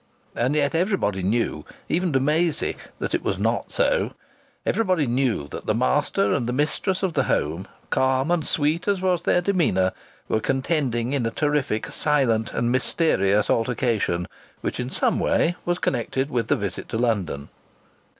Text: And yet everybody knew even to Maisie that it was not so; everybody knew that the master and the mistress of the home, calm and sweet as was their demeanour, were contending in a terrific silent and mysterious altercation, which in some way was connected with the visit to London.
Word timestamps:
And 0.35 0.55
yet 0.55 0.73
everybody 0.73 1.21
knew 1.21 1.63
even 1.87 2.11
to 2.13 2.19
Maisie 2.19 2.75
that 2.97 3.13
it 3.13 3.21
was 3.23 3.37
not 3.37 3.71
so; 3.71 4.13
everybody 4.65 5.05
knew 5.05 5.47
that 5.49 5.67
the 5.67 5.75
master 5.75 6.33
and 6.33 6.47
the 6.49 6.53
mistress 6.53 7.03
of 7.03 7.13
the 7.13 7.25
home, 7.25 7.67
calm 7.91 8.31
and 8.31 8.43
sweet 8.43 8.87
as 8.87 8.99
was 8.99 9.21
their 9.21 9.41
demeanour, 9.41 9.91
were 10.27 10.39
contending 10.39 11.13
in 11.13 11.27
a 11.27 11.29
terrific 11.29 11.85
silent 11.91 12.51
and 12.51 12.71
mysterious 12.71 13.47
altercation, 13.47 14.27
which 14.61 14.79
in 14.79 14.89
some 14.89 15.19
way 15.19 15.55
was 15.65 15.77
connected 15.77 16.31
with 16.31 16.47
the 16.47 16.55
visit 16.55 16.89
to 16.89 16.97
London. 16.97 17.49